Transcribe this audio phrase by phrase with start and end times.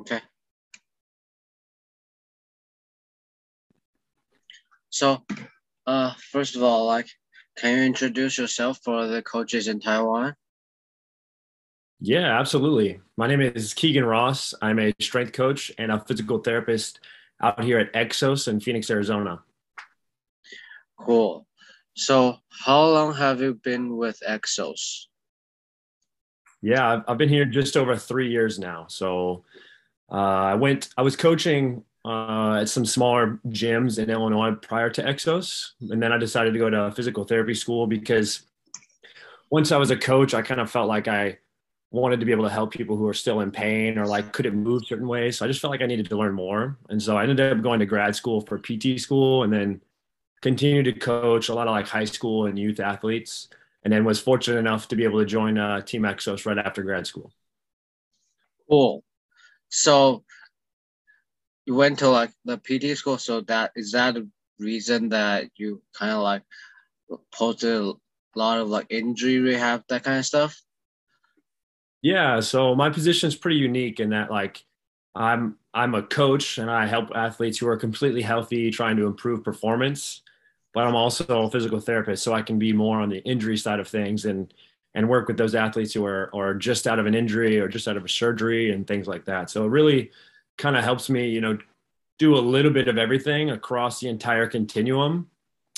[0.00, 0.20] Okay.
[4.90, 5.24] So,
[5.86, 7.08] uh, first of all, like,
[7.56, 10.34] can you introduce yourself for the coaches in Taiwan?
[12.00, 13.00] Yeah, absolutely.
[13.16, 14.54] My name is Keegan Ross.
[14.60, 17.00] I'm a strength coach and a physical therapist
[17.40, 19.42] out here at Exos in Phoenix, Arizona.
[20.98, 21.46] Cool.
[21.94, 25.06] So, how long have you been with Exos?
[26.60, 28.86] Yeah, I've, I've been here just over three years now.
[28.88, 29.44] So,
[30.10, 35.02] uh, I went, I was coaching uh, at some smaller gyms in Illinois prior to
[35.02, 35.70] Exos.
[35.80, 38.42] And then I decided to go to physical therapy school because
[39.50, 41.38] once I was a coach, I kind of felt like I
[41.90, 44.54] wanted to be able to help people who are still in pain or like couldn't
[44.54, 45.38] move certain ways.
[45.38, 46.76] So I just felt like I needed to learn more.
[46.88, 49.80] And so I ended up going to grad school for PT school and then
[50.42, 53.48] continued to coach a lot of like high school and youth athletes.
[53.84, 56.82] And then was fortunate enough to be able to join uh, Team Exos right after
[56.82, 57.32] grad school.
[58.68, 59.04] Cool.
[59.68, 60.24] So
[61.66, 63.18] you went to like the PT school.
[63.18, 66.42] So that is that the reason that you kind of like
[67.32, 67.92] posted a
[68.36, 70.60] lot of like injury rehab, that kind of stuff?
[72.02, 74.64] Yeah, so my position is pretty unique in that like
[75.14, 79.42] I'm I'm a coach and I help athletes who are completely healthy trying to improve
[79.42, 80.22] performance,
[80.72, 83.80] but I'm also a physical therapist so I can be more on the injury side
[83.80, 84.52] of things and
[84.94, 87.88] and work with those athletes who are are just out of an injury or just
[87.88, 89.50] out of a surgery and things like that.
[89.50, 90.10] So it really
[90.56, 91.58] kind of helps me, you know,
[92.18, 95.28] do a little bit of everything across the entire continuum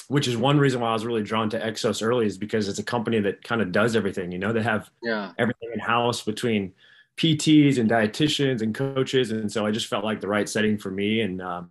[0.08, 2.78] which is one reason why I was really drawn to Exos early is because it's
[2.78, 4.30] a company that kind of does everything.
[4.30, 5.32] You know, they have yeah.
[5.38, 6.72] everything in house between
[7.16, 10.90] PTs and dietitians and coaches, and so I just felt like the right setting for
[10.90, 11.22] me.
[11.22, 11.70] And um,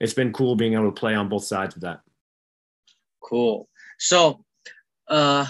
[0.00, 2.00] it's been cool being able to play on both sides of that.
[3.22, 3.68] Cool.
[3.98, 4.44] So,
[5.06, 5.46] uh,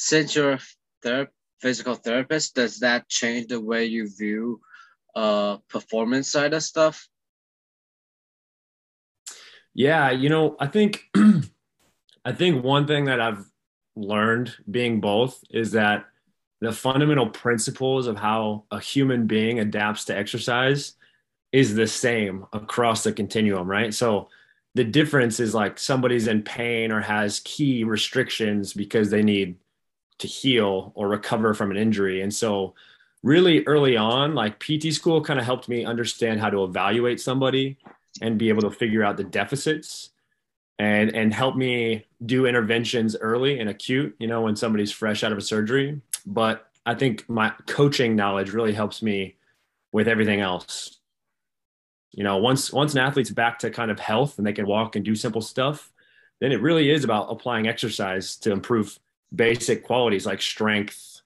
[0.00, 0.60] since you're a
[1.02, 4.60] ther- physical therapist, does that change the way you view
[5.14, 7.06] uh performance side of stuff?
[9.74, 11.04] Yeah, you know, I think
[12.24, 13.44] I think one thing that I've
[13.94, 16.06] learned being both is that
[16.62, 20.94] the fundamental principles of how a human being adapts to exercise
[21.52, 23.92] is the same across the continuum, right?
[23.92, 24.28] So
[24.74, 29.56] the difference is like somebody's in pain or has key restrictions because they need
[30.20, 32.22] to heal or recover from an injury.
[32.22, 32.74] And so
[33.22, 37.78] really early on, like PT school kind of helped me understand how to evaluate somebody
[38.20, 40.10] and be able to figure out the deficits
[40.80, 45.30] and and help me do interventions early and acute you know when somebody's fresh out
[45.30, 49.36] of a surgery but i think my coaching knowledge really helps me
[49.92, 50.98] with everything else
[52.12, 54.96] you know once once an athlete's back to kind of health and they can walk
[54.96, 55.92] and do simple stuff
[56.40, 58.98] then it really is about applying exercise to improve
[59.34, 61.20] basic qualities like strength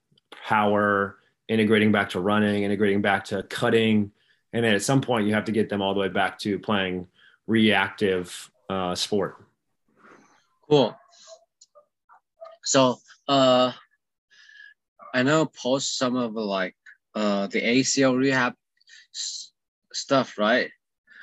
[0.47, 1.17] power
[1.47, 4.11] integrating back to running integrating back to cutting
[4.53, 6.57] and then at some point you have to get them all the way back to
[6.59, 7.07] playing
[7.47, 9.43] reactive uh, sport.
[10.69, 10.97] Cool.
[12.63, 13.71] So uh,
[15.13, 16.75] I know post some of like
[17.13, 18.55] uh, the ACL rehab
[19.13, 19.51] s-
[19.93, 20.71] stuff, right?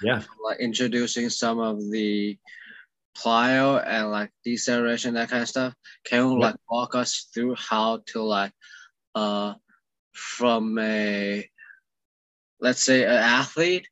[0.03, 0.23] Yeah.
[0.45, 2.39] Like introducing some of the
[3.17, 5.75] plyo and like deceleration, that kind of stuff.
[6.05, 8.53] Can you like walk us through how to like
[9.15, 9.55] uh
[10.13, 11.49] from a
[12.61, 13.87] let's say an athlete,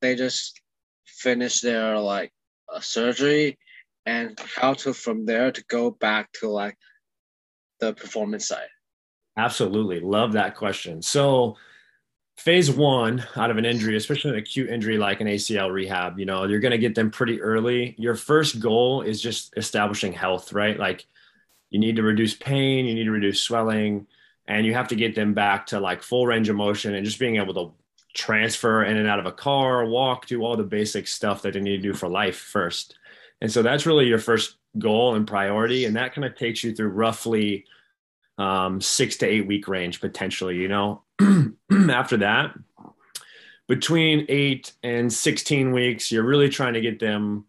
[0.00, 0.60] they just
[1.06, 2.32] finish their like
[2.80, 3.56] surgery
[4.04, 6.76] and how to from there to go back to like
[7.80, 8.68] the performance side.
[9.36, 10.00] Absolutely.
[10.00, 11.02] Love that question.
[11.02, 11.56] So
[12.36, 16.26] phase one out of an injury, especially an acute injury like an ACL rehab, you
[16.26, 17.94] know, you're going to get them pretty early.
[17.98, 20.78] Your first goal is just establishing health, right?
[20.78, 21.06] Like
[21.70, 24.06] you need to reduce pain, you need to reduce swelling,
[24.46, 27.18] and you have to get them back to like full range of motion and just
[27.18, 27.74] being able to
[28.14, 31.60] transfer in and out of a car, walk, do all the basic stuff that they
[31.60, 32.96] need to do for life first.
[33.40, 35.84] And so that's really your first goal and priority.
[35.84, 37.64] And that kind of takes you through roughly
[38.38, 41.02] um, six to eight week range potentially, you know.
[41.90, 42.54] After that,
[43.68, 47.46] between eight and 16 weeks, you're really trying to get them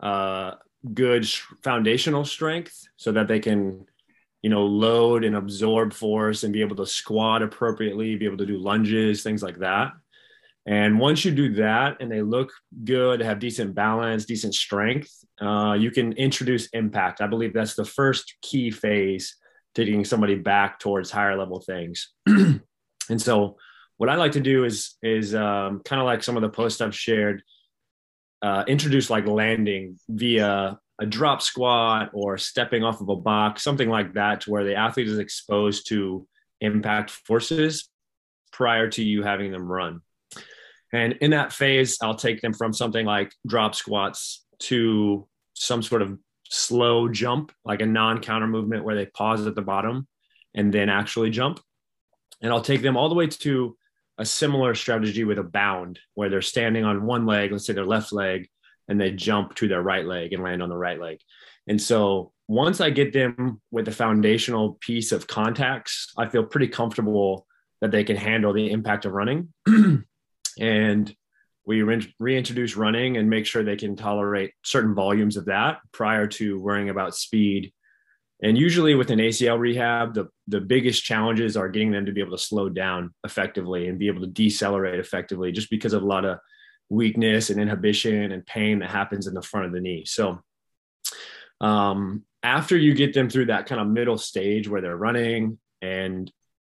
[0.00, 0.52] uh,
[0.92, 1.26] good
[1.62, 3.86] foundational strength so that they can
[4.46, 8.46] you know, load and absorb force and be able to squat appropriately, be able to
[8.46, 9.90] do lunges, things like that.
[10.66, 12.52] And once you do that and they look
[12.84, 17.20] good, have decent balance, decent strength, uh, you can introduce impact.
[17.20, 19.34] I believe that's the first key phase
[19.74, 22.12] getting somebody back towards higher level things.
[23.08, 23.56] and so,
[23.96, 26.80] what I like to do is is um, kind of like some of the posts
[26.80, 27.42] I've shared,
[28.42, 33.88] uh, introduce like landing via a drop squat or stepping off of a box, something
[33.88, 36.26] like that, to where the athlete is exposed to
[36.60, 37.88] impact forces
[38.52, 40.00] prior to you having them run.
[40.92, 46.02] And in that phase, I'll take them from something like drop squats to some sort
[46.02, 50.06] of slow jump, like a non counter movement where they pause at the bottom
[50.54, 51.60] and then actually jump.
[52.42, 53.76] And I'll take them all the way to
[54.18, 57.84] a similar strategy with a bound where they're standing on one leg, let's say their
[57.84, 58.48] left leg,
[58.88, 61.18] and they jump to their right leg and land on the right leg.
[61.66, 66.68] And so once I get them with the foundational piece of contacts, I feel pretty
[66.68, 67.46] comfortable
[67.80, 69.52] that they can handle the impact of running.
[70.58, 71.16] and
[71.66, 76.26] we re- reintroduce running and make sure they can tolerate certain volumes of that prior
[76.28, 77.72] to worrying about speed.
[78.42, 82.20] And usually with an ACL rehab, the, the biggest challenges are getting them to be
[82.20, 86.06] able to slow down effectively and be able to decelerate effectively just because of a
[86.06, 86.38] lot of
[86.90, 90.04] weakness and inhibition and pain that happens in the front of the knee.
[90.04, 90.40] So
[91.60, 96.30] um, after you get them through that kind of middle stage where they're running and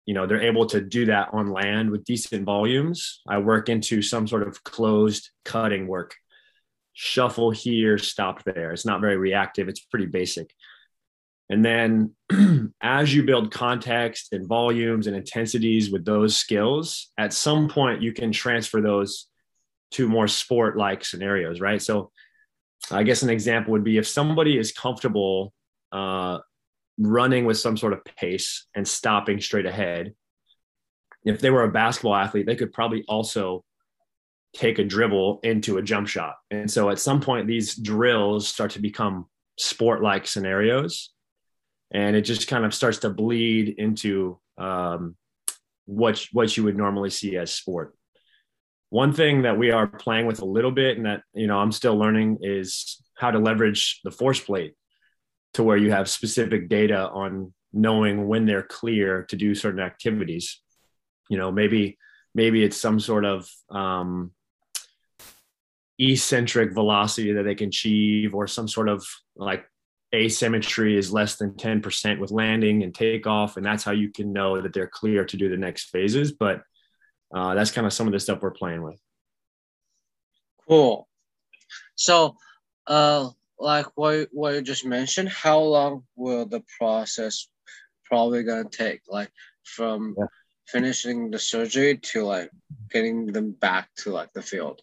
[0.06, 4.00] you know they're able to do that on land with decent volumes i work into
[4.00, 6.14] some sort of closed cutting work.
[6.94, 8.72] Shuffle here stop there.
[8.72, 9.68] It's not very reactive.
[9.68, 10.52] It's pretty basic
[11.50, 12.12] and then
[12.82, 18.12] as you build context and volumes and intensities with those skills at some point you
[18.12, 19.26] can transfer those
[19.90, 22.10] to more sport like scenarios right so
[22.90, 25.52] i guess an example would be if somebody is comfortable
[25.92, 26.38] uh,
[26.98, 30.14] running with some sort of pace and stopping straight ahead.
[31.24, 33.64] If they were a basketball athlete, they could probably also
[34.54, 36.34] take a dribble into a jump shot.
[36.50, 39.26] And so at some point, these drills start to become
[39.58, 41.10] sport like scenarios.
[41.90, 45.16] And it just kind of starts to bleed into um,
[45.86, 47.94] what, what you would normally see as sport.
[48.90, 51.72] One thing that we are playing with a little bit and that, you know, I'm
[51.72, 54.74] still learning is how to leverage the force plate
[55.54, 60.60] to where you have specific data on knowing when they're clear to do certain activities
[61.28, 61.98] you know maybe
[62.34, 64.32] maybe it's some sort of um,
[65.98, 69.04] eccentric velocity that they can achieve or some sort of
[69.36, 69.64] like
[70.14, 74.60] asymmetry is less than 10% with landing and takeoff and that's how you can know
[74.60, 76.62] that they're clear to do the next phases but
[77.34, 78.98] uh, that's kind of some of the stuff we're playing with
[80.66, 81.06] cool
[81.94, 82.36] so
[82.86, 83.28] uh
[83.58, 87.48] like what what you just mentioned, how long will the process
[88.04, 89.02] probably gonna take?
[89.08, 89.30] Like
[89.64, 90.26] from yeah.
[90.66, 92.50] finishing the surgery to like
[92.90, 94.80] getting them back to like the field.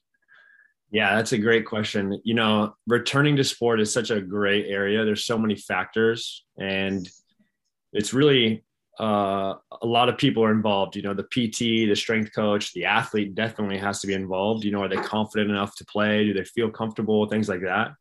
[0.96, 2.22] Yeah, that's a great question.
[2.24, 5.04] You know, returning to sport is such a great area.
[5.04, 7.08] There's so many factors, and
[7.92, 8.64] it's really
[9.00, 10.96] uh, a lot of people are involved.
[10.96, 14.64] You know, the PT, the strength coach, the athlete definitely has to be involved.
[14.64, 16.24] You know, are they confident enough to play?
[16.24, 17.28] Do they feel comfortable?
[17.28, 17.92] Things like that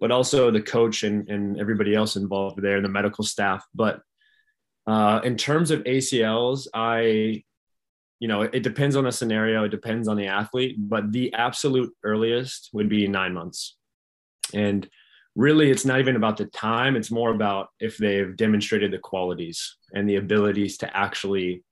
[0.00, 3.64] but also the coach and, and everybody else involved there, the medical staff.
[3.74, 4.00] But
[4.86, 7.44] uh, in terms of ACLs, I,
[8.20, 11.92] you know, it, depends on the scenario, it depends on the athlete, but the absolute
[12.04, 13.76] earliest would be nine months.
[14.52, 14.88] And
[15.34, 19.76] really, it's not even about the time, it's more about if they've demonstrated the qualities
[19.92, 21.64] and the abilities to actually,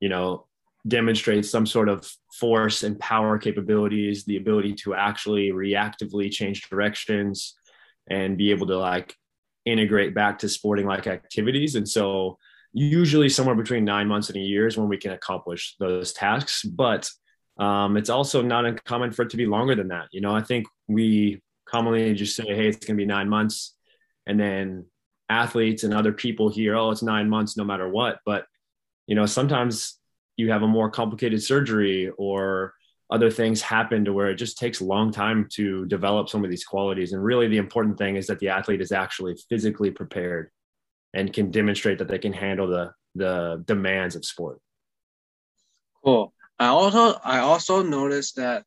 [0.00, 0.46] you know,
[0.86, 7.54] demonstrate some sort of force and power capabilities, the ability to actually reactively change directions
[8.08, 9.14] and be able to like
[9.66, 11.74] integrate back to sporting like activities.
[11.74, 12.38] And so
[12.78, 16.62] usually somewhere between nine months and a year is when we can accomplish those tasks.
[16.62, 17.10] But
[17.58, 20.08] um, it's also not uncommon for it to be longer than that.
[20.12, 23.74] You know, I think we commonly just say, hey, it's going to be nine months.
[24.26, 24.86] And then
[25.28, 28.18] athletes and other people hear, oh, it's nine months no matter what.
[28.24, 28.44] But,
[29.06, 29.98] you know, sometimes
[30.36, 32.74] you have a more complicated surgery or
[33.10, 36.50] other things happen to where it just takes a long time to develop some of
[36.50, 37.12] these qualities.
[37.12, 40.50] And really, the important thing is that the athlete is actually physically prepared
[41.14, 44.60] and can demonstrate that they can handle the the demands of sport.
[46.04, 46.32] Cool.
[46.58, 48.64] I also I also noticed that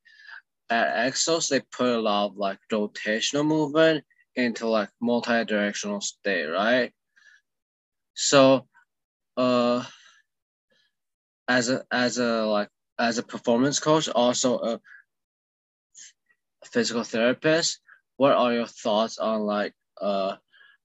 [0.70, 4.04] at Exos they put a lot of like rotational movement
[4.36, 6.92] into like multi-directional state, right?
[8.14, 8.68] So
[9.38, 9.84] uh
[11.48, 14.80] as a as a like as a performance coach, also a
[16.66, 17.80] physical therapist,
[18.18, 20.36] what are your thoughts on like uh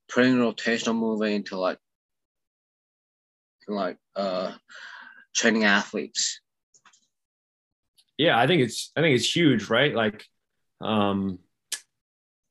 [0.09, 1.79] putting rotational movement into like
[3.69, 4.53] like uh
[5.35, 6.41] training athletes?
[8.17, 9.95] Yeah, I think it's I think it's huge, right?
[9.95, 10.27] Like
[10.81, 11.39] um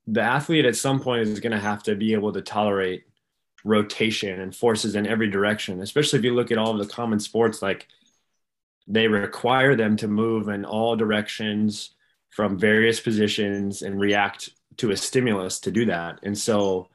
[0.06, 3.04] the athlete at some point is going to have to be able to tolerate
[3.64, 7.18] rotation and forces in every direction, especially if you look at all of the common
[7.18, 7.88] sports like
[8.86, 11.90] they require them to move in all directions
[12.30, 16.20] from various positions and react to a stimulus to do that.
[16.22, 16.88] And so,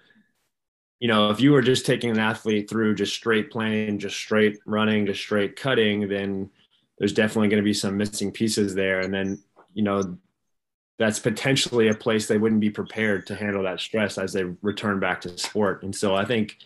[1.01, 4.59] you know, if you were just taking an athlete through just straight playing, just straight
[4.67, 6.47] running, just straight cutting, then
[6.99, 8.99] there's definitely going to be some missing pieces there.
[8.99, 9.41] And then,
[9.73, 10.15] you know,
[10.99, 14.99] that's potentially a place they wouldn't be prepared to handle that stress as they return
[14.99, 15.81] back to sport.
[15.81, 16.57] And so I think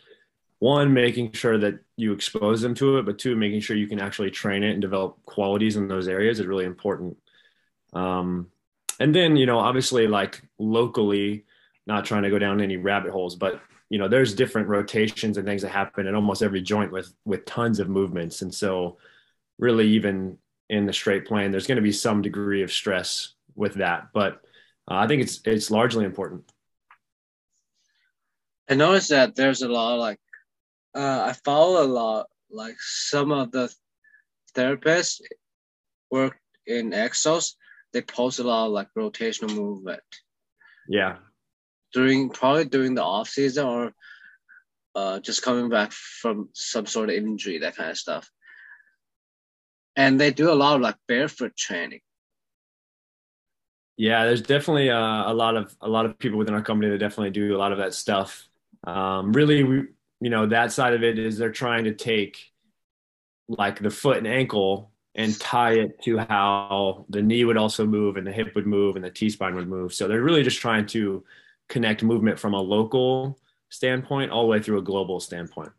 [0.59, 4.01] one, making sure that you expose them to it, but two, making sure you can
[4.01, 7.15] actually train it and develop qualities in those areas is really important.
[7.93, 8.47] Um,
[8.99, 11.45] and then, you know, obviously, like locally,
[11.87, 13.61] not trying to go down any rabbit holes, but
[13.95, 17.45] you know, there's different rotations and things that happen in almost every joint with with
[17.45, 18.41] tons of movements.
[18.41, 18.97] And so,
[19.57, 20.37] really, even
[20.69, 24.09] in the straight plane, there's going to be some degree of stress with that.
[24.13, 24.41] But
[24.91, 26.43] uh, I think it's it's largely important.
[28.69, 30.19] I noticed that there's a lot of like
[30.93, 33.73] uh, I follow a lot like some of the
[34.55, 35.21] therapists
[36.11, 36.37] work
[36.67, 37.53] in exos.
[37.93, 40.03] They post a lot of like rotational movement.
[40.89, 41.15] Yeah.
[41.95, 43.93] During probably during the off season or
[44.95, 48.29] uh, just coming back from some sort of injury, that kind of stuff.
[49.95, 52.01] And they do a lot of like barefoot training.
[53.95, 56.97] Yeah, there's definitely uh, a lot of a lot of people within our company that
[56.97, 58.45] definitely do a lot of that stuff.
[58.83, 59.83] Um, really, we
[60.19, 62.51] you know that side of it is they're trying to take
[63.47, 68.17] like the foot and ankle and tie it to how the knee would also move
[68.17, 69.93] and the hip would move and the T spine would move.
[69.93, 71.23] So they're really just trying to
[71.69, 75.71] connect movement from a local standpoint all the way through a global standpoint.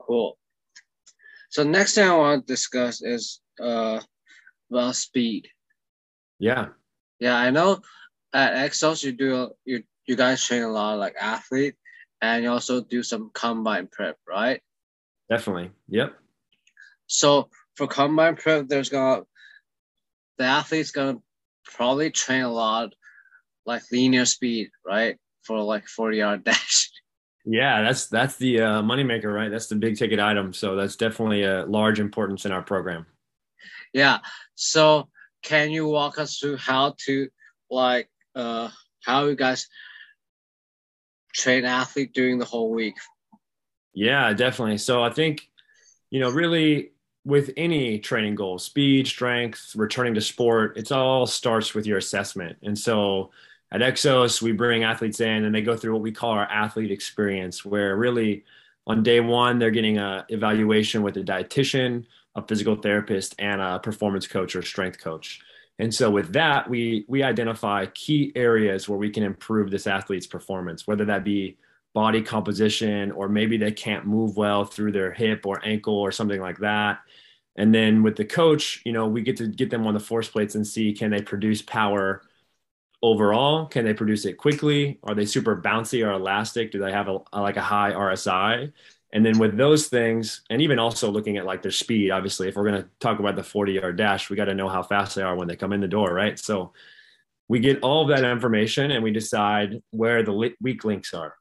[0.00, 0.36] Cool.
[1.50, 4.00] So next thing I want to discuss is uh
[4.70, 5.48] about speed.
[6.38, 6.68] Yeah.
[7.20, 7.80] Yeah, I know
[8.32, 11.74] at Exos you do you you guys train a lot of like athlete
[12.20, 14.60] and you also do some combine prep, right?
[15.28, 15.70] Definitely.
[15.88, 16.14] Yep.
[17.06, 19.22] So for combine prep, there's gonna
[20.38, 21.18] the athlete's gonna
[21.64, 22.94] probably train a lot
[23.66, 25.16] like linear speed, right?
[25.44, 26.90] For like 40 yard dash.
[27.44, 29.50] Yeah, that's that's the uh, moneymaker, right?
[29.50, 30.52] That's the big ticket item.
[30.52, 33.06] So that's definitely a large importance in our program.
[33.92, 34.18] Yeah.
[34.54, 35.08] So
[35.42, 37.28] can you walk us through how to
[37.70, 38.68] like uh
[39.04, 39.66] how you guys
[41.34, 42.94] train athlete during the whole week?
[43.94, 44.78] Yeah, definitely.
[44.78, 45.48] So I think,
[46.10, 46.92] you know, really
[47.24, 52.58] with any training goal, speed, strength, returning to sport, it's all starts with your assessment.
[52.62, 53.30] And so
[53.72, 56.90] at Exos, we bring athletes in and they go through what we call our athlete
[56.90, 58.44] experience, where really
[58.86, 63.78] on day one, they're getting a evaluation with a dietitian, a physical therapist, and a
[63.78, 65.40] performance coach or strength coach.
[65.78, 70.26] And so with that, we we identify key areas where we can improve this athlete's
[70.26, 71.56] performance, whether that be
[71.94, 76.40] body composition or maybe they can't move well through their hip or ankle or something
[76.40, 77.00] like that.
[77.56, 80.28] And then with the coach, you know, we get to get them on the force
[80.28, 82.22] plates and see can they produce power
[83.02, 83.66] overall?
[83.66, 84.98] Can they produce it quickly?
[85.02, 86.70] Are they super bouncy or elastic?
[86.70, 88.72] Do they have a, like a high RSI?
[89.12, 92.56] And then with those things, and even also looking at like their speed, obviously, if
[92.56, 95.16] we're going to talk about the 40 yard dash, we got to know how fast
[95.16, 96.38] they are when they come in the door, right?
[96.38, 96.72] So
[97.48, 101.34] we get all of that information and we decide where the weak links are.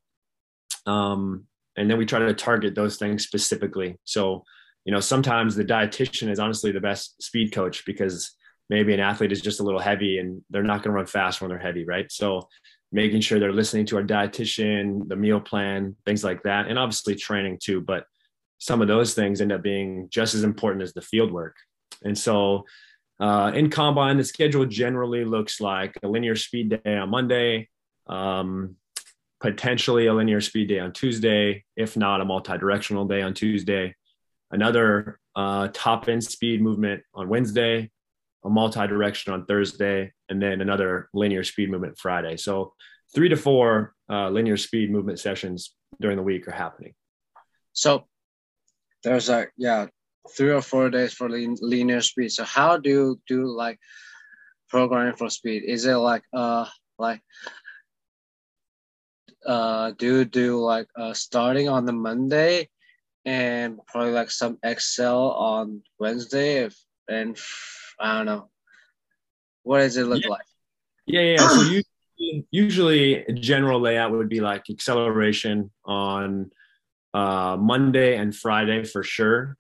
[0.86, 1.46] Um,
[1.78, 3.98] and then we try to target those things specifically.
[4.04, 4.44] So,
[4.84, 8.36] you know, sometimes the dietitian is honestly the best speed coach because
[8.72, 11.42] maybe an athlete is just a little heavy and they're not going to run fast
[11.42, 12.10] when they're heavy, right?
[12.10, 12.48] So
[12.94, 17.16] making sure they're listening to our dietitian, the meal plan, things like that, and obviously
[17.16, 17.82] training too.
[17.82, 18.06] But
[18.60, 21.58] some of those things end up being just as important as the field work.
[22.04, 22.64] And so
[23.20, 27.68] uh, in combine, the schedule generally looks like a linear speed day on Monday,
[28.08, 28.78] um,
[29.42, 33.96] potentially a linear speed day on Tuesday, if not a multi-directional day on Tuesday,
[34.50, 37.92] another uh, top end speed movement on Wednesday,
[38.44, 42.38] a multi-direction on Thursday, and then another linear speed movement Friday.
[42.38, 42.74] So
[43.14, 46.94] three to four uh, linear speed movement sessions during the week are happening.
[47.74, 48.08] So
[49.04, 49.88] there's a yeah
[50.36, 52.32] three or four days for linear speed.
[52.32, 53.80] So how do you do like
[54.70, 55.64] programming for speed?
[55.64, 56.66] Is it like uh
[56.98, 57.22] like
[59.46, 62.70] uh do you do like uh starting on the Monday
[63.26, 67.38] and probably like some accel on Wednesday if and
[68.02, 68.50] I don't know.
[69.64, 70.30] What does it look yeah.
[70.30, 70.46] like?
[71.06, 71.48] Yeah, yeah.
[71.48, 71.62] so
[72.18, 76.52] usually, usually, a general layout would be like acceleration on
[77.14, 79.58] uh, Monday and Friday for sure.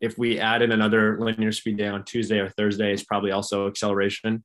[0.00, 3.68] If we add in another linear speed day on Tuesday or Thursday, it's probably also
[3.68, 4.44] acceleration.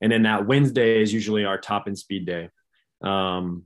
[0.00, 2.48] And then that Wednesday is usually our top end speed day.
[3.02, 3.64] Um,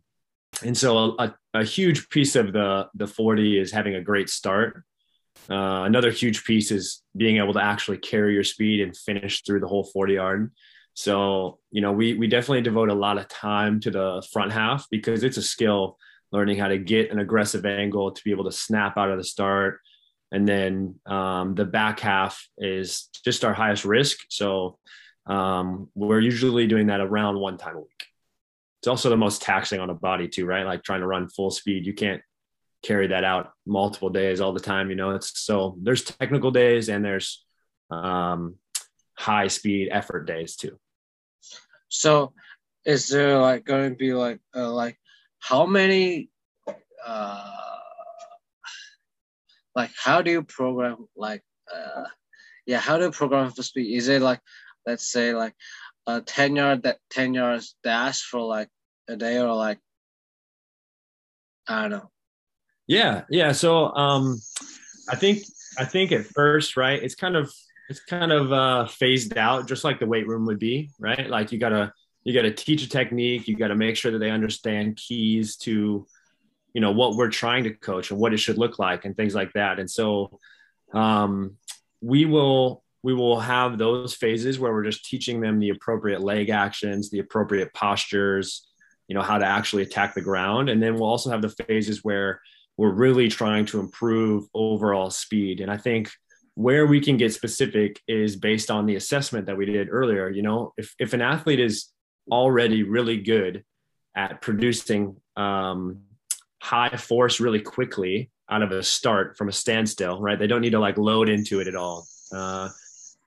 [0.63, 4.85] and so a, a huge piece of the the 40 is having a great start
[5.51, 9.61] uh, another huge piece is being able to actually carry your speed and finish through
[9.61, 10.53] the whole 40 yard.
[10.95, 14.87] So, you know, we, we definitely devote a lot of time to the front half
[14.91, 15.99] because it's a skill
[16.33, 19.25] learning how to get an aggressive angle to be able to snap out of the
[19.25, 19.79] start,
[20.33, 24.19] and then um, the back half is just our highest risk.
[24.31, 24.79] So
[25.27, 28.07] um, we're usually doing that around one time a week.
[28.81, 30.67] It's also the most taxing on the body too, right?
[30.67, 32.21] Like trying to run full speed, you can't
[32.85, 34.91] carry that out multiple days all the time.
[34.91, 37.45] You know, it's so there's technical days and there's
[37.91, 38.57] um,
[39.17, 40.79] high speed effort days too.
[41.89, 42.33] So,
[42.85, 44.99] is there like going to be like uh, like
[45.41, 46.31] how many
[47.07, 47.51] uh
[49.75, 52.05] like how do you program like uh
[52.67, 54.41] yeah how do you program for speed is it like
[54.87, 55.55] let's say like
[56.07, 58.69] a 10 yard that 10 yards dash for like
[59.09, 59.79] a day or like
[61.69, 62.11] i don't know
[62.87, 63.53] yeah yeah.
[63.53, 64.41] So um
[65.11, 65.43] i think
[65.79, 67.53] i think at first right it's kind of
[67.89, 71.29] it's kind of uh phased out just like the weight room would be right?
[71.29, 74.97] Like you gotta you gotta teach a technique you gotta make sure that they understand
[74.97, 76.07] keys to
[76.75, 79.35] you know what we're trying to coach and what it should look like and things
[79.35, 79.79] like that.
[79.79, 80.39] And so
[80.93, 81.57] um,
[82.01, 86.51] we will we will have those phases where we're just teaching them the appropriate leg
[86.51, 88.67] actions the appropriate postures
[89.09, 90.69] you know how to actually attack the ground.
[90.69, 92.41] And then we'll also have the phases where
[92.77, 96.11] we're really trying to improve overall speed and i think
[96.57, 100.43] where we can get specific is based on the assessment that we did earlier you
[100.43, 101.91] know if, if an athlete is
[102.31, 103.65] already really good
[104.17, 106.03] at producing um,
[106.63, 110.39] high force really quickly out of a start from a standstill, right?
[110.39, 112.07] They don't need to like load into it at all.
[112.33, 112.69] Uh,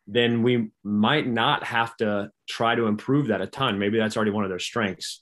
[0.08, 3.80] then we might not have to try to improve that a ton.
[3.80, 5.22] Maybe that's already one of their strengths,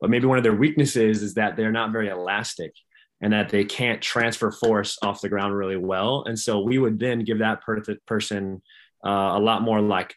[0.00, 2.72] but maybe one of their weaknesses is that they're not very elastic
[3.20, 6.24] and that they can't transfer force off the ground really well.
[6.26, 8.62] And so we would then give that per- person
[9.04, 10.14] uh, a lot more like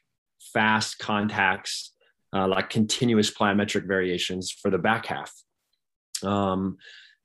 [0.53, 1.93] fast contacts,
[2.33, 5.33] uh, like continuous plyometric variations for the back half.
[6.23, 6.77] Um,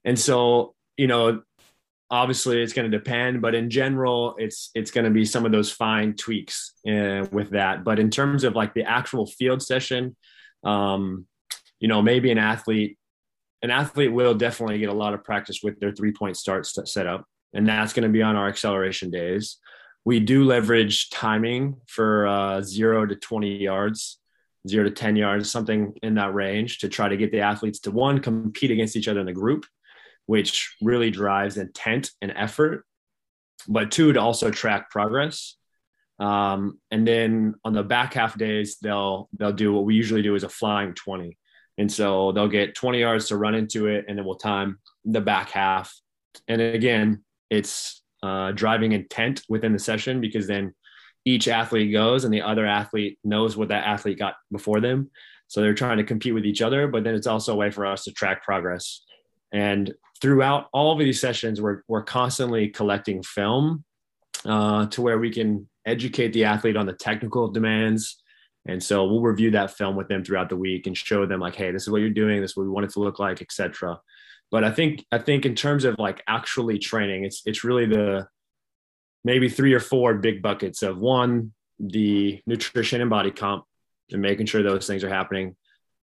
[0.05, 1.43] and so, you know,
[2.11, 5.53] obviously it's going to depend, but in general, it's it's going to be some of
[5.53, 7.83] those fine tweaks uh, with that.
[7.83, 10.15] But in terms of like the actual field session,
[10.63, 11.27] um,
[11.81, 12.99] you know, maybe an athlete,
[13.65, 17.07] an athlete will definitely get a lot of practice with their three point starts set
[17.07, 19.59] up, and that's going to be on our acceleration days.
[20.05, 24.19] We do leverage timing for uh, zero to twenty yards
[24.69, 27.91] zero to 10 yards, something in that range to try to get the athletes to
[27.91, 29.67] one, compete against each other in the group,
[30.27, 32.87] which really drives intent and effort,
[33.69, 35.57] but two, to also track progress.
[36.19, 40.37] Um, and then on the back half days, they'll they'll do what we usually do
[40.37, 41.37] is a flying 20.
[41.79, 45.21] And so they'll get 20 yards to run into it, and then we'll time the
[45.21, 45.95] back half.
[46.49, 50.75] And again, it's uh, driving intent within the session because then
[51.25, 55.11] each athlete goes and the other athlete knows what that athlete got before them.
[55.49, 57.87] So they're trying to compete with each other, but then it's also a way for
[57.87, 59.03] us to track progress.
[59.53, 63.85] And throughout all of these sessions, we're, we're constantly collecting film
[64.45, 68.23] uh, to where we can educate the athlete on the technical demands.
[68.67, 71.55] And so we'll review that film with them throughout the week and show them like,
[71.55, 73.43] hey, this is what you're doing, this is what we want it to look like,
[73.43, 74.01] etc.
[74.51, 78.27] But I think I think in terms of like actually training, it's it's really the
[79.25, 83.65] maybe three or four big buckets of one, the nutrition and body comp
[84.11, 85.57] and making sure those things are happening.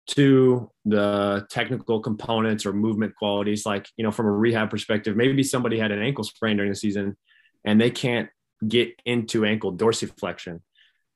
[0.08, 5.44] Two, the technical components or movement qualities, like, you know, from a rehab perspective, maybe
[5.44, 7.16] somebody had an ankle sprain during the season
[7.64, 8.30] and they can't
[8.68, 10.62] get into ankle dorsiflexion.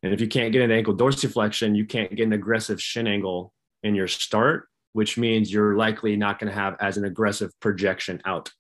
[0.04, 3.54] And if you can't get an ankle dorsiflexion, you can't get an aggressive shin angle
[3.84, 8.22] in your start, which means you're likely not going to have as an aggressive projection
[8.26, 8.52] out.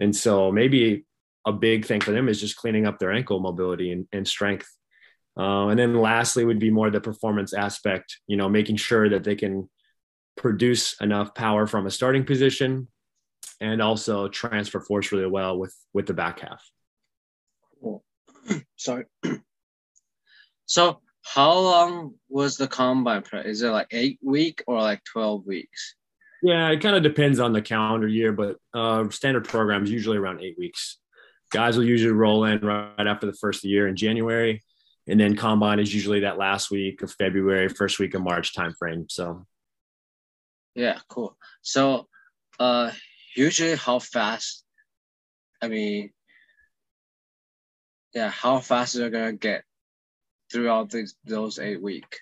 [0.00, 1.06] And so maybe
[1.46, 4.68] a big thing for them is just cleaning up their ankle mobility and, and strength.
[5.38, 9.22] Uh, and then lastly would be more the performance aspect, you know, making sure that
[9.22, 9.68] they can
[10.36, 12.88] produce enough power from a starting position
[13.60, 16.62] and also transfer force really well with with the back half.
[18.76, 19.04] Sorry.
[19.24, 19.36] so
[21.22, 23.22] how long was the combine?
[23.44, 25.94] Is it like eight week or like 12 weeks?
[26.42, 30.40] Yeah, it kind of depends on the calendar year, but uh, standard programs usually around
[30.40, 30.98] eight weeks
[31.50, 34.62] guys will usually roll in right after the first the year in January.
[35.08, 39.10] And then combine is usually that last week of February, first week of March timeframe.
[39.10, 39.46] So
[40.74, 41.36] yeah, cool.
[41.62, 42.08] So
[42.58, 42.90] uh
[43.36, 44.64] usually how fast
[45.62, 46.10] I mean
[48.12, 49.62] yeah, how fast are gonna get
[50.52, 52.18] throughout these those eight week?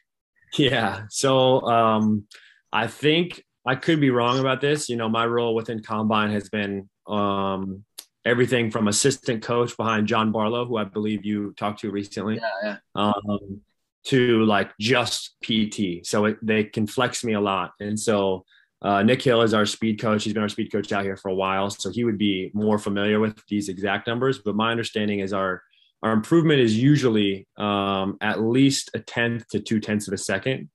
[0.56, 1.02] Yeah.
[1.10, 2.26] So um
[2.72, 4.88] I think I could be wrong about this.
[4.88, 7.84] You know, my role within Combine has been um
[8.24, 12.50] everything from assistant coach behind John Barlow, who I believe you talked to recently, yeah,
[12.62, 12.76] yeah.
[12.94, 13.60] Um,
[14.06, 16.06] to like just PT.
[16.06, 17.72] So it, they can flex me a lot.
[17.80, 18.44] And so
[18.84, 20.24] Uh, Nick Hill is our speed coach.
[20.24, 22.78] He's been our speed coach out here for a while, so he would be more
[22.78, 24.40] familiar with these exact numbers.
[24.44, 25.62] But my understanding is our
[26.04, 30.68] our improvement is usually um, at least a tenth to two tenths of a second,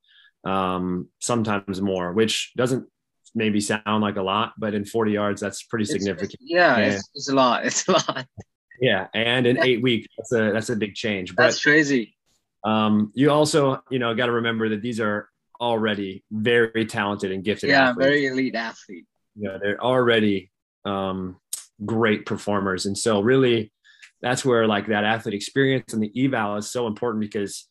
[0.43, 2.87] um, sometimes more, which doesn't
[3.35, 6.33] maybe sound like a lot, but in 40 yards, that's pretty significant.
[6.33, 7.63] It's, yeah, it's, it's, a lot.
[7.65, 8.25] It's a lot.
[8.81, 11.35] Yeah, and in eight weeks, that's a that's a big change.
[11.35, 12.15] But, that's crazy.
[12.63, 15.29] Um, you also, you know, got to remember that these are
[15.61, 17.69] already very talented and gifted.
[17.69, 18.07] Yeah, athletes.
[18.07, 19.05] very elite athlete.
[19.35, 20.49] Yeah, they're already
[20.85, 21.37] um,
[21.85, 23.71] great performers, and so really,
[24.21, 27.67] that's where like that athlete experience and the eval is so important because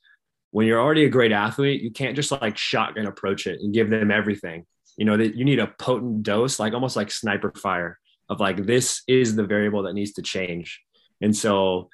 [0.51, 3.91] when you're already a great athlete, you can't just like shotgun approach it and give
[3.91, 4.65] them everything.
[4.97, 8.65] You know that you need a potent dose, like almost like sniper fire of like
[8.67, 10.81] this is the variable that needs to change.
[11.21, 11.89] And so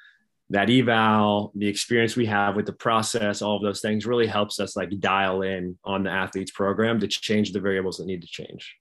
[0.49, 4.59] that eval, the experience we have with the process, all of those things really helps
[4.59, 8.27] us like dial in on the athlete's program to change the variables that need to
[8.27, 8.75] change.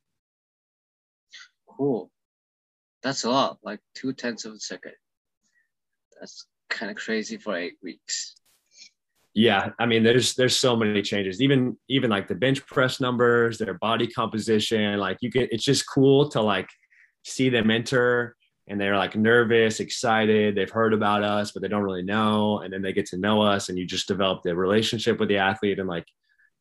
[1.69, 2.11] Cool.
[3.03, 4.93] That's a lot, like two tenths of a second.
[6.19, 8.35] That's kind of crazy for eight weeks.
[9.35, 11.43] Yeah, I mean, there's there's so many changes.
[11.43, 14.99] Even even like the bench press numbers, their body composition.
[14.99, 16.69] Like you can, it's just cool to like
[17.25, 20.55] see them enter and they're like nervous, excited.
[20.55, 22.61] They've heard about us, but they don't really know.
[22.61, 25.39] And then they get to know us, and you just develop the relationship with the
[25.39, 26.07] athlete, and like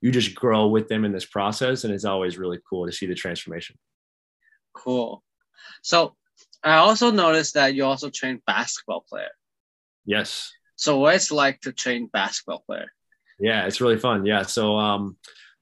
[0.02, 1.84] you just grow with them in this process.
[1.84, 3.78] And it's always really cool to see the transformation.
[4.74, 5.24] Cool.
[5.82, 6.16] So
[6.64, 9.30] I also noticed that you also train basketball player.
[10.06, 10.52] Yes.
[10.76, 12.92] So what it's like to train basketball player?
[13.40, 14.26] Yeah, it's really fun.
[14.26, 14.44] Yeah.
[14.44, 15.18] So um,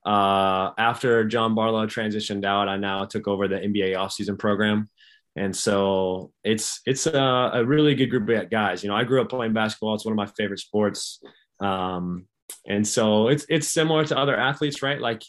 [0.06, 4.90] uh, after John Barlow transitioned out, I now took over the NBA offseason program
[5.36, 8.84] and so it's it's a, a, really good group of guys.
[8.84, 11.22] You know, I grew up playing basketball; it's one of my favorite sports.
[11.62, 12.26] Um,
[12.68, 15.00] and so it's it's similar to other athletes, right?
[15.00, 15.24] Like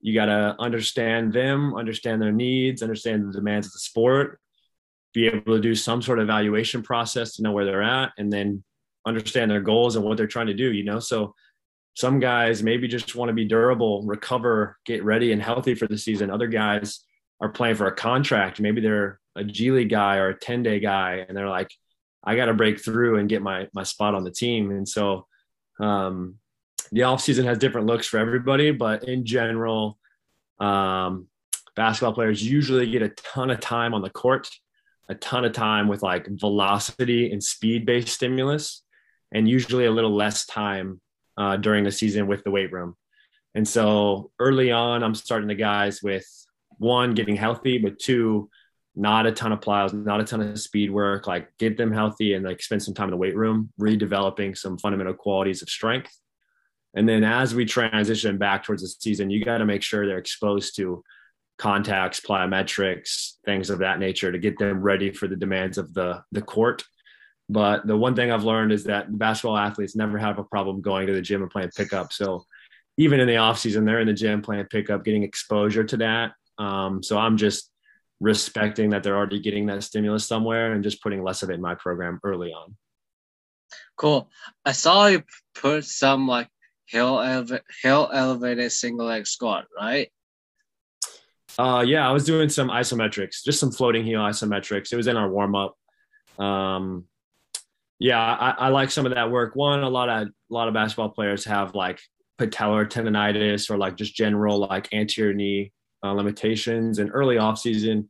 [0.00, 4.38] you got to understand them, understand their needs, understand the demands of the sport,
[5.14, 8.30] be able to do some sort of evaluation process to know where they're at, and
[8.32, 8.62] then
[9.06, 10.72] understand their goals and what they're trying to do.
[10.72, 11.34] You know, so
[11.94, 15.96] some guys maybe just want to be durable, recover, get ready and healthy for the
[15.96, 16.30] season.
[16.30, 17.00] Other guys
[17.40, 18.60] are playing for a contract.
[18.60, 21.70] Maybe they're a G League guy or a 10 day guy, and they're like,
[22.24, 24.70] I got to break through and get my my spot on the team.
[24.70, 25.26] And so
[25.80, 26.36] um,
[26.90, 29.98] the off season has different looks for everybody, but in general,
[30.58, 31.28] um,
[31.76, 34.48] basketball players usually get a ton of time on the court,
[35.08, 38.82] a ton of time with like velocity and speed based stimulus,
[39.32, 41.00] and usually a little less time
[41.36, 42.96] uh, during the season with the weight room.
[43.54, 46.26] And so early on, I'm starting the guys with
[46.78, 48.50] one, getting healthy, but two,
[48.96, 52.34] not a ton of plyos, not a ton of speed work, like get them healthy
[52.34, 56.16] and like spend some time in the weight room, redeveloping some fundamental qualities of strength.
[56.94, 60.18] And then as we transition back towards the season, you got to make sure they're
[60.18, 61.02] exposed to
[61.58, 66.22] contacts, plyometrics, things of that nature to get them ready for the demands of the
[66.32, 66.84] the court.
[67.48, 71.06] But the one thing I've learned is that basketball athletes never have a problem going
[71.06, 72.12] to the gym and playing pickup.
[72.12, 72.44] So
[72.96, 76.32] even in the off season, they're in the gym playing pickup, getting exposure to that.
[76.58, 77.70] Um, so I'm just
[78.20, 81.60] respecting that they're already getting that stimulus somewhere and just putting less of it in
[81.60, 82.76] my program early on.
[83.96, 84.30] Cool.
[84.64, 85.22] I saw you
[85.54, 86.48] put some like
[86.86, 87.20] hill
[87.82, 90.10] hill elevated single leg squat, right?
[91.58, 94.92] Uh, yeah, I was doing some isometrics, just some floating heel isometrics.
[94.92, 95.76] It was in our warm up.
[96.38, 97.04] Um,
[97.98, 99.54] yeah, I, I like some of that work.
[99.54, 102.00] One, a lot of a lot of basketball players have like
[102.38, 108.08] patellar tendonitis or like just general like anterior knee uh, limitations and early off season.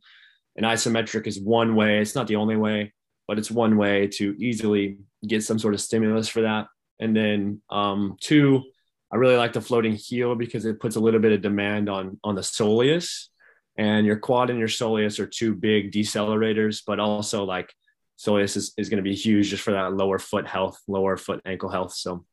[0.55, 1.99] an isometric is one way.
[1.99, 2.93] It's not the only way,
[3.27, 6.67] but it's one way to easily get some sort of stimulus for that.
[6.99, 8.63] And then um, two,
[9.11, 12.19] I really like the floating heel because it puts a little bit of demand on
[12.23, 13.27] on the soleus.
[13.77, 17.73] And your quad and your soleus are two big decelerators, but also like
[18.17, 21.41] soleus is, is going to be huge just for that lower foot health, lower foot
[21.45, 21.93] ankle health.
[21.93, 22.25] So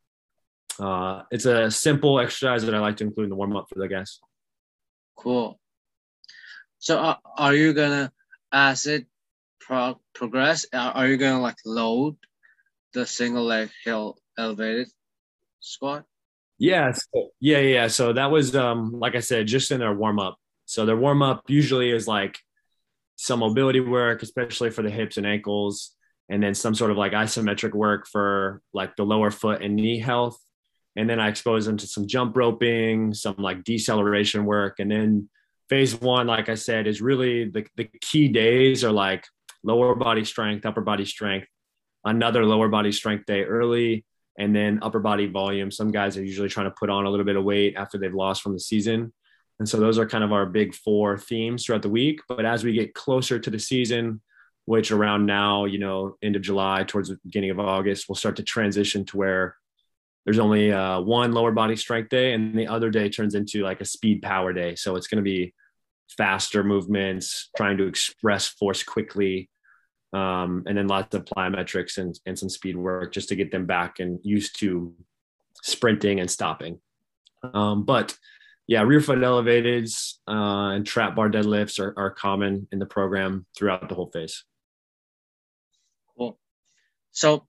[0.79, 3.79] uh, it's a simple exercise that I like to include in the warm up for
[3.79, 4.21] the guys.
[5.17, 5.59] Cool.
[6.79, 8.13] So uh, are you gonna,
[8.53, 9.07] as it
[9.61, 12.17] pro- progress, are you gonna like load
[12.93, 14.89] the single leg hill elevated
[15.61, 16.05] squat?
[16.59, 17.89] Yeah, so, yeah, yeah.
[17.89, 20.39] So that was, um, like I said, just in our warm up.
[20.67, 22.39] So their warm up usually is like
[23.17, 25.95] some mobility work, especially for the hips and ankles,
[26.29, 29.99] and then some sort of like isometric work for like the lower foot and knee
[29.99, 30.39] health
[30.97, 35.29] and then I expose them to some jump roping, some like deceleration work, and then
[35.69, 39.25] phase one, like I said, is really the the key days are like
[39.63, 41.47] lower body strength, upper body strength,
[42.05, 44.05] another lower body strength day early,
[44.39, 45.71] and then upper body volume.
[45.71, 48.15] Some guys are usually trying to put on a little bit of weight after they've
[48.15, 49.13] lost from the season.
[49.59, 52.21] And so those are kind of our big four themes throughout the week.
[52.29, 54.21] But as we get closer to the season,
[54.65, 58.37] which around now, you know, end of July towards the beginning of August, we'll start
[58.37, 59.57] to transition to where
[60.25, 63.81] there's only uh, one lower body strength day and the other day turns into like
[63.81, 64.77] a speed power day.
[64.77, 65.53] So it's going to be
[66.17, 69.51] faster movements, trying to express force quickly,
[70.13, 73.67] um, and then lots of plyometrics and, and some speed work just to get them
[73.67, 74.95] back and used to
[75.63, 76.79] sprinting and stopping.
[77.43, 78.17] Um, but
[78.73, 83.45] yeah, rear foot elevateds uh, and trap bar deadlifts are, are common in the program
[83.55, 84.45] throughout the whole phase.
[86.17, 86.39] Cool.
[87.11, 87.47] So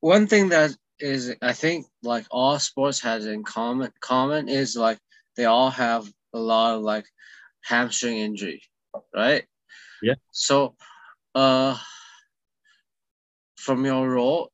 [0.00, 4.98] one thing that is I think like all sports has in common common is like
[5.36, 7.04] they all have a lot of like
[7.62, 8.62] hamstring injury,
[9.14, 9.44] right?
[10.00, 10.14] Yeah.
[10.30, 10.76] So
[11.34, 11.76] uh
[13.56, 14.50] from your role,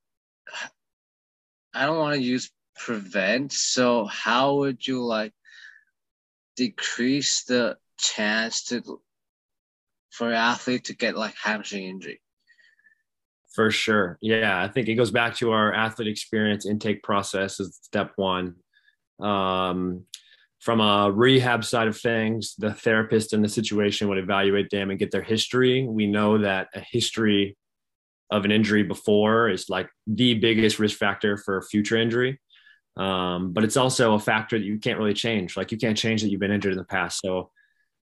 [1.73, 3.53] I don't want to use prevent.
[3.53, 5.33] So how would you like
[6.61, 9.01] decrease the chance to
[10.11, 12.21] for athlete to get like hamstring injury?
[13.55, 14.19] For sure.
[14.21, 14.63] Yeah.
[14.63, 18.57] I think it goes back to our athlete experience intake process is step one.
[19.19, 20.05] Um,
[20.59, 24.99] from a rehab side of things, the therapist in the situation would evaluate them and
[24.99, 25.89] get their history.
[25.89, 27.57] We know that a history
[28.31, 32.39] of an injury before is like the biggest risk factor for future injury.
[33.01, 35.57] Um, but it's also a factor that you can't really change.
[35.57, 37.19] Like you can't change that you've been injured in the past.
[37.21, 37.51] So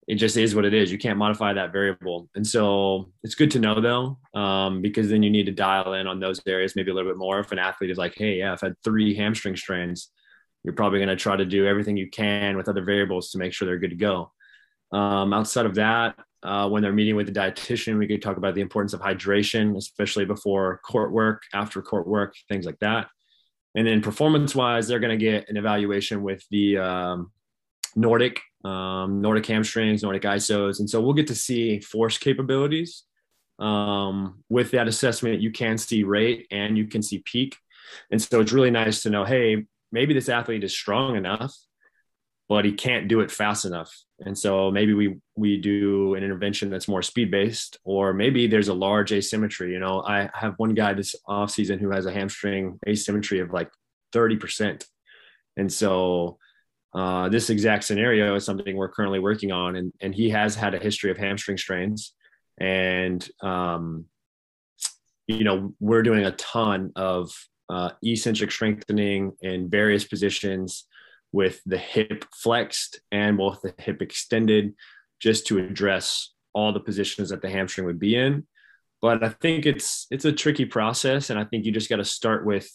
[0.07, 0.91] it just is what it is.
[0.91, 2.31] You can't modify that variable.
[2.35, 6.07] And so it's good to know though, um, because then you need to dial in
[6.07, 7.39] on those areas maybe a little bit more.
[7.39, 10.09] If an athlete is like, hey, yeah, I've had three hamstring strains,
[10.65, 13.53] you're probably going to try to do everything you can with other variables to make
[13.53, 14.33] sure they're good to go.
[14.91, 18.55] Um, outside of that, uh, when they're meeting with the dietitian, we could talk about
[18.55, 23.09] the importance of hydration, especially before court work, after court work, things like that.
[23.75, 27.31] And then performance wise, they're going to get an evaluation with the um,
[27.95, 30.81] Nordic, um, Nordic hamstrings, Nordic ISOs.
[30.81, 33.05] And so we'll get to see force capabilities.
[33.59, 37.57] Um, with that assessment, you can see rate and you can see peak.
[38.11, 41.55] And so it's really nice to know, hey, maybe this athlete is strong enough
[42.49, 43.95] but he can't do it fast enough.
[44.21, 48.69] And so maybe we we do an intervention that's more speed based, or maybe there's
[48.69, 49.73] a large asymmetry.
[49.73, 53.53] You know, I have one guy this off season who has a hamstring asymmetry of
[53.53, 53.71] like
[54.15, 54.85] 30%.
[55.57, 56.39] And so
[56.95, 60.75] uh, this exact scenario is something we're currently working on, and and he has had
[60.75, 62.15] a history of hamstring strains,
[62.59, 64.07] and um,
[65.27, 67.31] you know we're doing a ton of
[67.69, 70.88] uh, eccentric strengthening in various positions
[71.33, 74.75] with the hip flexed and both the hip extended
[75.21, 78.47] just to address all the positions that the hamstring would be in.
[79.01, 82.05] But i think it's it's a tricky process and i think you just got to
[82.05, 82.69] start with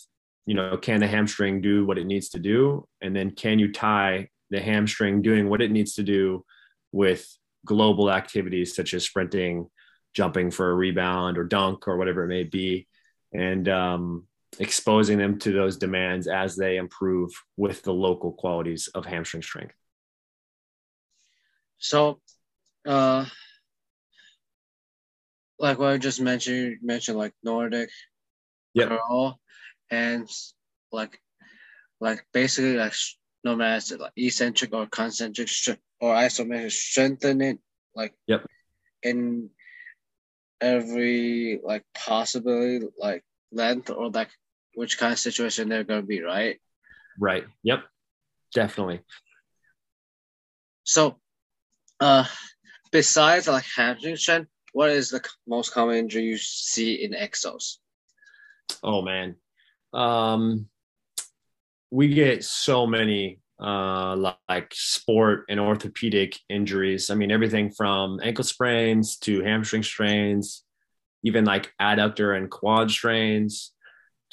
[0.46, 2.88] you know can the hamstring do what it needs to do?
[3.02, 6.46] And then can you tie the hamstring doing what it needs to do
[6.92, 7.26] with
[7.66, 9.70] global activities such as sprinting
[10.14, 12.88] jumping for a rebound or dunk or whatever it may be?
[13.34, 14.28] And um,
[14.60, 19.76] exposing them to those demands as they improve with the local qualities of hamstring strength.
[21.78, 22.22] So,
[22.88, 23.26] uh,
[25.60, 27.90] like what I just mentioned, you mentioned like Nordic,
[28.74, 28.90] yep.
[28.90, 29.40] curl,
[29.90, 30.30] and
[30.92, 31.20] like,
[32.00, 32.94] like basically like
[33.44, 35.50] no matter like eccentric or concentric
[36.00, 37.60] or isometric strengthening,
[37.96, 38.46] like yep,
[39.02, 39.50] in
[40.62, 44.30] every like possibility like length or like
[44.76, 46.60] which kind of situation they're going to be, right?
[47.20, 47.46] Right.
[47.64, 47.84] Yep.
[48.54, 49.02] Definitely.
[50.84, 51.20] So,
[52.00, 52.26] uh,
[52.92, 57.78] besides like hamstring strain, what is the most common injury you see in exos?
[58.84, 59.36] Oh man,
[59.94, 60.68] um,
[61.92, 67.10] we get so many uh, like sport and orthopedic injuries.
[67.10, 70.64] I mean, everything from ankle sprains to hamstring strains,
[71.24, 73.73] even like adductor and quad strains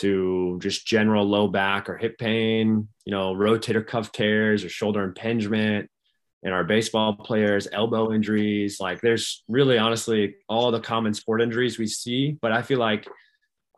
[0.01, 5.03] to just general low back or hip pain, you know, rotator cuff tears or shoulder
[5.03, 5.91] impingement,
[6.43, 8.81] and our baseball players, elbow injuries.
[8.81, 13.07] Like there's really honestly all the common sport injuries we see, but I feel like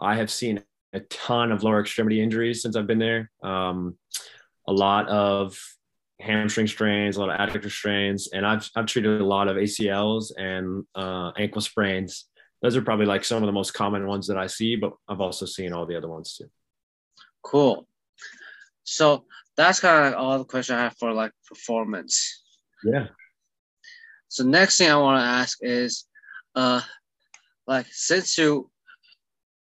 [0.00, 3.30] I have seen a ton of lower extremity injuries since I've been there.
[3.42, 3.96] Um,
[4.68, 5.58] a lot of
[6.20, 10.30] hamstring strains, a lot of adductor strains, and I've I've treated a lot of ACLs
[10.36, 12.26] and uh, ankle sprains
[12.62, 15.20] those are probably like some of the most common ones that I see, but I've
[15.20, 16.48] also seen all the other ones too.
[17.42, 17.86] Cool.
[18.84, 19.24] So
[19.56, 22.42] that's kind of like all the questions I have for like performance.
[22.84, 23.08] Yeah.
[24.28, 26.06] So next thing I want to ask is,
[26.54, 26.80] uh,
[27.66, 28.70] like since you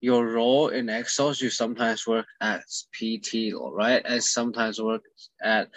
[0.02, 4.02] your role in Exos, you sometimes work as PT, right?
[4.04, 5.04] And sometimes work
[5.44, 5.70] at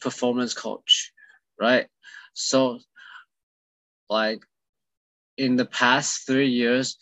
[0.00, 1.12] performance coach,
[1.60, 1.86] right?
[2.32, 2.78] So,
[4.08, 4.40] like,
[5.40, 6.98] in the past three years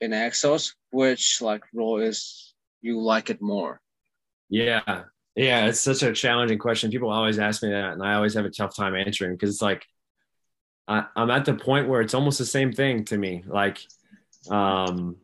[0.00, 3.80] in Exos, which like role is you like it more?
[4.48, 5.02] Yeah,
[5.34, 6.92] yeah, it's such a challenging question.
[6.92, 9.62] People always ask me that, and I always have a tough time answering because it's
[9.62, 9.84] like
[10.86, 13.42] I, am at the point where it's almost the same thing to me.
[13.44, 13.80] Like,
[14.48, 15.16] um,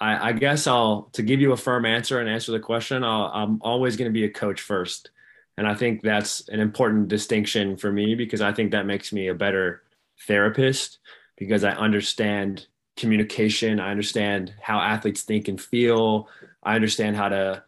[0.00, 3.04] I, I, guess I'll to give you a firm answer and answer the question.
[3.04, 5.10] i am always going to be a coach first,
[5.58, 9.28] and I think that's an important distinction for me because I think that makes me
[9.28, 9.82] a better
[10.26, 10.98] therapist
[11.40, 13.80] because I understand communication.
[13.80, 16.28] I understand how athletes think and feel.
[16.62, 17.64] I understand how to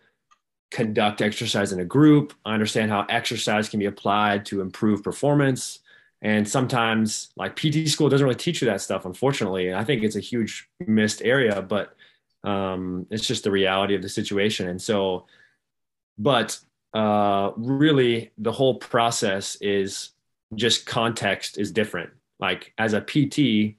[0.70, 2.34] conduct exercise in a group.
[2.44, 5.80] I understand how exercise can be applied to improve performance.
[6.20, 9.68] And sometimes, like PT school doesn't really teach you that stuff, unfortunately.
[9.68, 11.96] And I think it's a huge missed area, but
[12.44, 14.68] um, it's just the reality of the situation.
[14.68, 15.26] And so,
[16.18, 16.58] but
[16.92, 20.10] uh, really, the whole process is
[20.54, 22.10] just context is different.
[22.42, 23.76] Like as a PT,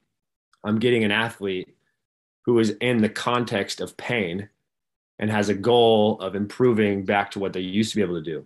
[0.63, 1.76] I'm getting an athlete
[2.45, 4.47] who is in the context of pain
[5.19, 8.21] and has a goal of improving back to what they used to be able to
[8.21, 8.45] do.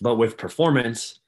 [0.00, 1.18] But with performance,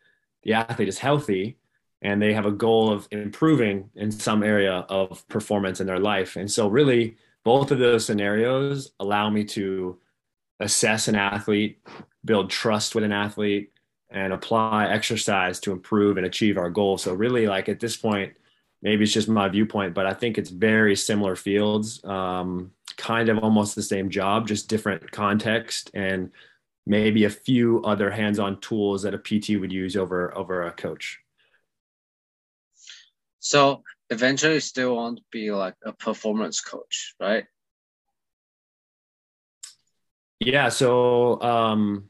[0.45, 1.59] the athlete is healthy
[2.01, 6.37] and they have a goal of improving in some area of performance in their life.
[6.37, 9.99] And so, really, both of those scenarios allow me to
[10.61, 11.81] assess an athlete,
[12.25, 13.73] build trust with an athlete,
[14.11, 16.99] and apply exercise to improve and achieve our goal.
[16.99, 18.35] So, really, like at this point,
[18.83, 23.38] maybe it's just my viewpoint, but I think it's very similar fields, um, kind of
[23.38, 26.31] almost the same job, just different context and
[26.87, 31.19] maybe a few other hands-on tools that a PT would use over over a coach.
[33.40, 37.45] So eventually, you still want to be like a performance coach, right?
[40.40, 40.69] Yeah.
[40.69, 42.09] So, um,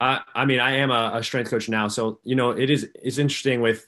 [0.00, 2.88] I I mean, I am a, a strength coach now, so you know, it is
[2.94, 3.86] it's interesting with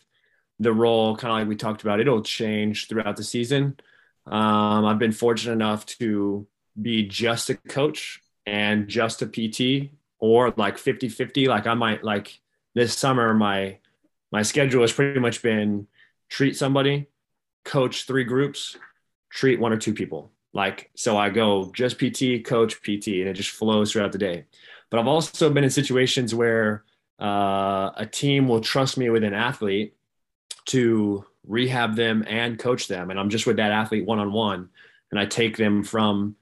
[0.60, 3.78] the role, kind of like we talked about, it'll change throughout the season.
[4.26, 6.46] Um, I've been fortunate enough to
[6.80, 11.46] be just a coach and just a PT or like 50 50.
[11.46, 12.40] Like I might like
[12.74, 13.78] this summer, my,
[14.32, 15.86] my schedule has pretty much been
[16.28, 17.06] treat somebody,
[17.64, 18.76] coach three groups,
[19.30, 20.30] treat one or two people.
[20.52, 24.44] Like, so I go just PT, coach, PT, and it just flows throughout the day.
[24.90, 26.84] But I've also been in situations where
[27.20, 29.94] uh, a team will trust me with an athlete
[30.66, 33.10] to rehab them and coach them.
[33.10, 34.68] And I'm just with that athlete one on one.
[35.10, 36.36] And I take them from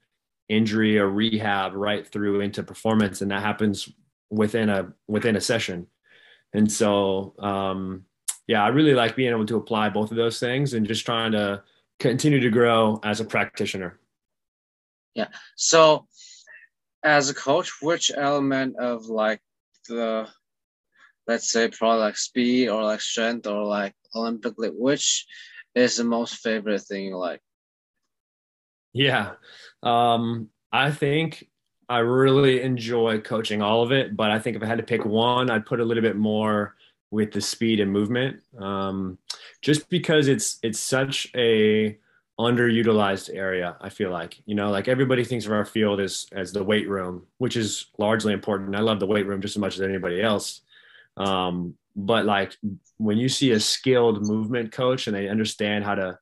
[0.49, 3.21] injury or rehab right through into performance.
[3.21, 3.89] And that happens
[4.29, 5.87] within a within a session.
[6.53, 8.05] And so um
[8.47, 11.33] yeah, I really like being able to apply both of those things and just trying
[11.33, 11.63] to
[11.99, 13.99] continue to grow as a practitioner.
[15.15, 15.27] Yeah.
[15.55, 16.07] So
[17.03, 19.41] as a coach, which element of like
[19.87, 20.27] the
[21.27, 25.25] let's say probably like speed or like strength or like Olympic lifting, which
[25.75, 27.41] is the most favorite thing you like?
[28.93, 29.33] Yeah.
[29.83, 31.47] Um, I think
[31.89, 35.05] I really enjoy coaching all of it, but I think if I had to pick
[35.05, 36.75] one, I'd put a little bit more
[37.11, 38.41] with the speed and movement.
[38.57, 39.17] Um,
[39.61, 41.97] just because it's it's such a
[42.39, 44.41] underutilized area, I feel like.
[44.45, 47.87] You know, like everybody thinks of our field as as the weight room, which is
[47.97, 48.75] largely important.
[48.75, 50.61] I love the weight room just as much as anybody else.
[51.15, 52.55] Um, but like
[52.97, 56.19] when you see a skilled movement coach and they understand how to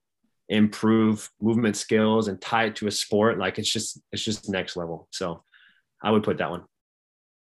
[0.47, 4.77] improve movement skills and tie it to a sport like it's just it's just next
[4.77, 5.43] level so
[6.03, 6.63] i would put that one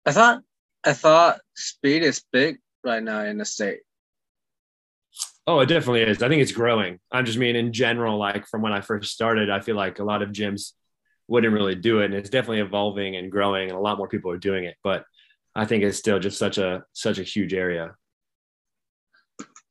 [0.07, 0.40] i thought
[0.85, 3.81] i thought speed is big right now in the state
[5.47, 8.63] oh it definitely is i think it's growing I'm just mean in general like from
[8.63, 10.73] when i first started i feel like a lot of gyms
[11.29, 14.31] wouldn't really do it and it's definitely evolving and growing and a lot more people
[14.31, 15.05] are doing it but
[15.55, 17.95] i think it's still just such a such a huge area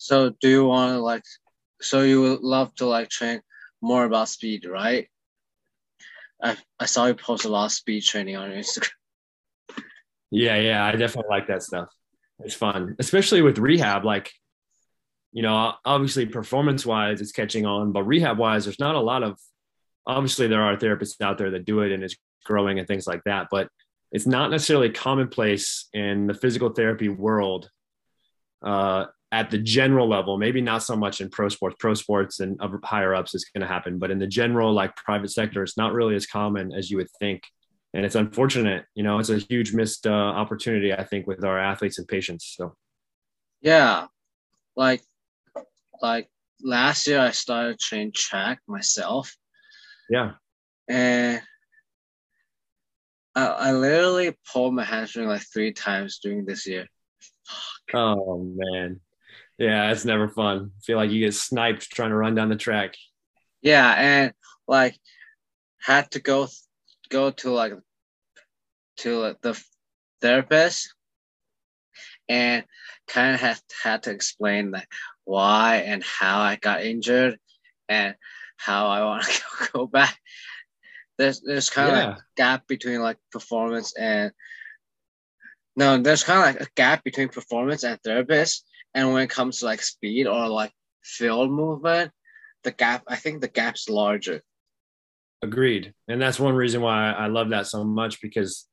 [0.05, 1.23] so do you want to like?
[1.81, 3.41] So you would love to like train
[3.81, 5.07] more about speed, right?
[6.41, 8.89] I I saw you post a lot of speed training on Instagram.
[10.31, 11.89] Yeah, yeah, I definitely like that stuff.
[12.39, 14.03] It's fun, especially with rehab.
[14.03, 14.31] Like,
[15.35, 19.21] you know, obviously performance wise, it's catching on, but rehab wise, there's not a lot
[19.21, 19.37] of.
[20.07, 22.15] Obviously, there are therapists out there that do it and it's
[22.45, 23.67] growing and things like that, but
[24.13, 27.69] it's not necessarily commonplace in the physical therapy world
[28.63, 31.75] uh, at the general level, maybe not so much in pro sports.
[31.79, 35.31] Pro sports and higher ups is going to happen, but in the general like private
[35.31, 37.43] sector, it's not really as common as you would think,
[37.93, 38.85] and it's unfortunate.
[38.93, 42.53] You know, it's a huge missed uh, opportunity, I think, with our athletes and patients.
[42.55, 42.73] So,
[43.59, 44.05] yeah,
[44.77, 45.01] like
[46.01, 46.29] like
[46.61, 49.35] last year I started train track myself.
[50.09, 50.33] Yeah,
[50.87, 51.41] and
[53.35, 56.87] I, I literally pulled my hamstring like three times during this year.
[57.93, 58.99] Oh man.
[59.57, 60.71] Yeah, it's never fun.
[60.83, 62.95] feel like you get sniped trying to run down the track.
[63.61, 64.33] Yeah, and
[64.67, 64.97] like
[65.81, 66.47] had to go
[67.09, 67.73] go to like
[68.97, 69.61] to like, the
[70.21, 70.93] therapist
[72.27, 72.65] and
[73.07, 74.87] kind of had had to explain like
[75.25, 77.37] why and how I got injured
[77.89, 78.15] and
[78.57, 80.17] how I want to go back.
[81.17, 82.07] There's there's kind of yeah.
[82.07, 84.31] like a gap between like performance and
[85.75, 88.65] no, there's kind of like a gap between performance and therapist.
[88.93, 90.71] And when it comes to like speed or like
[91.03, 92.11] field movement,
[92.63, 94.41] the gap I think the gap's larger.
[95.41, 95.93] Agreed.
[96.07, 98.65] And that's one reason why I love that so much because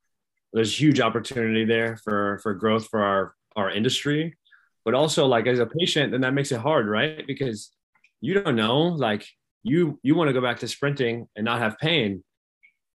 [0.52, 4.36] there's huge opportunity there for for growth for our our industry.
[4.84, 7.24] But also like as a patient, then that makes it hard, right?
[7.26, 7.70] Because
[8.20, 9.26] you don't know, like
[9.62, 12.22] you you want to go back to sprinting and not have pain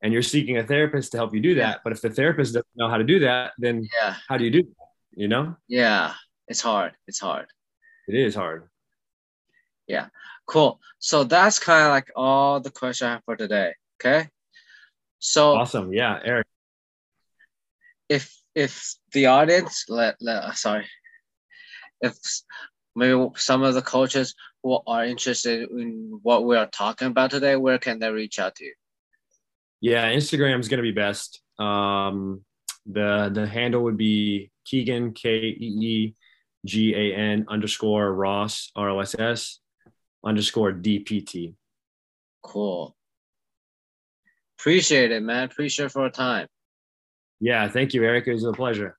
[0.03, 1.81] and you're seeking a therapist to help you do that.
[1.85, 4.15] But if the therapist doesn't know how to do that then yeah.
[4.29, 4.87] how do you do that?
[5.13, 5.57] you know?
[5.69, 6.15] Yeah
[6.49, 7.47] it's hard it's hard.
[8.09, 8.69] It is hard.
[9.87, 10.07] Yeah
[10.47, 10.81] cool.
[10.99, 14.29] So that's kind of like all the questions i have for today okay?
[15.19, 16.47] So awesome yeah eric.
[18.09, 20.87] If if the audience let, let uh, sorry
[22.01, 22.17] if
[22.95, 27.57] maybe some of the coaches who are interested in what we are talking about today
[27.57, 28.75] where can they reach out to you
[29.81, 31.41] yeah, Instagram is going to be best.
[31.59, 32.45] Um,
[32.87, 36.15] the the handle would be Keegan K E E
[36.65, 39.61] G A N underscore Ross R O S S
[40.25, 41.55] underscore DPT.
[42.43, 42.97] Cool.
[44.59, 45.45] Appreciate it, man.
[45.45, 46.49] Appreciate for our time.
[47.39, 48.27] Yeah, thank you, Eric.
[48.27, 48.97] It was a pleasure.